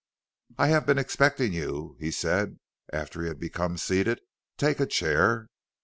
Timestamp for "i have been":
0.57-0.97